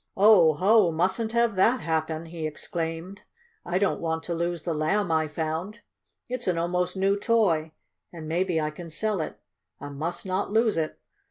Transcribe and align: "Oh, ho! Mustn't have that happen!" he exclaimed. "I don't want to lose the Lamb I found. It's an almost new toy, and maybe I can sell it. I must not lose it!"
"Oh, 0.17 0.55
ho! 0.55 0.91
Mustn't 0.91 1.31
have 1.33 1.53
that 1.57 1.79
happen!" 1.81 2.25
he 2.25 2.47
exclaimed. 2.47 3.21
"I 3.63 3.77
don't 3.77 3.99
want 4.01 4.23
to 4.23 4.33
lose 4.33 4.63
the 4.63 4.73
Lamb 4.73 5.11
I 5.11 5.27
found. 5.27 5.81
It's 6.27 6.47
an 6.47 6.57
almost 6.57 6.97
new 6.97 7.15
toy, 7.15 7.73
and 8.11 8.27
maybe 8.27 8.59
I 8.59 8.71
can 8.71 8.89
sell 8.89 9.21
it. 9.21 9.39
I 9.79 9.89
must 9.89 10.25
not 10.25 10.49
lose 10.49 10.75
it!" 10.75 10.99